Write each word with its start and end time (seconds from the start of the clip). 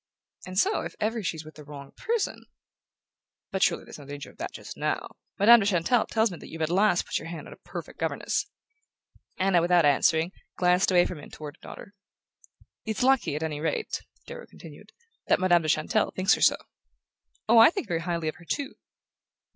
And 0.47 0.57
so, 0.57 0.81
if 0.81 0.95
ever 0.99 1.21
she's 1.21 1.45
with 1.45 1.53
the 1.53 1.63
wrong 1.63 1.91
person" 1.95 2.43
"But 3.51 3.61
surely 3.61 3.83
there's 3.83 3.99
no 3.99 4.05
danger 4.07 4.31
of 4.31 4.37
that 4.37 4.51
just 4.51 4.75
now? 4.75 5.09
Madame 5.37 5.59
de 5.59 5.67
Chantelle 5.67 6.07
tells 6.07 6.31
me 6.31 6.39
that 6.39 6.47
you've 6.49 6.63
at 6.63 6.71
last 6.71 7.05
put 7.05 7.19
your 7.19 7.27
hand 7.27 7.45
on 7.45 7.53
a 7.53 7.57
perfect 7.57 7.99
governess" 7.99 8.47
Anna, 9.37 9.61
without 9.61 9.85
answering, 9.85 10.31
glanced 10.57 10.89
away 10.89 11.05
from 11.05 11.19
him 11.19 11.29
toward 11.29 11.57
her 11.57 11.61
daughter. 11.67 11.93
"It's 12.83 13.03
lucky, 13.03 13.35
at 13.35 13.43
any 13.43 13.59
rate," 13.59 14.01
Darrow 14.25 14.47
continued, 14.47 14.91
"that 15.27 15.39
Madame 15.39 15.61
de 15.61 15.69
Chantelle 15.69 16.09
thinks 16.09 16.33
her 16.33 16.41
so." 16.41 16.57
"Oh, 17.47 17.59
I 17.59 17.69
think 17.69 17.87
very 17.87 18.01
highly 18.01 18.27
of 18.27 18.37
her 18.37 18.45
too." 18.45 18.73